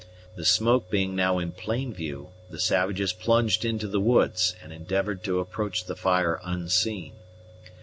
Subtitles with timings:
[0.33, 5.23] The smoke being now in plain view, the savages plunged into the woods and endeavored
[5.25, 7.13] to approach the fire unseen.